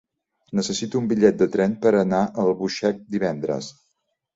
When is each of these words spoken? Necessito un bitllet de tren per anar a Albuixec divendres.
Necessito 0.59 1.01
un 1.01 1.11
bitllet 1.11 1.39
de 1.43 1.49
tren 1.57 1.77
per 1.85 1.95
anar 2.03 2.25
a 2.25 2.49
Albuixec 2.49 3.09
divendres. 3.17 3.75